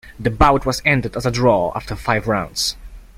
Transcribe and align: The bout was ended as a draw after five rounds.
The 0.19 0.31
bout 0.31 0.65
was 0.65 0.81
ended 0.83 1.15
as 1.15 1.27
a 1.27 1.31
draw 1.31 1.71
after 1.75 1.95
five 1.95 2.27
rounds. 2.27 2.75